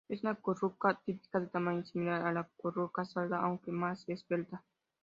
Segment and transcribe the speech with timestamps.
[0.09, 4.63] Es una curruca típica, de tamaño similar a la curruca sarda aunque más esbelta.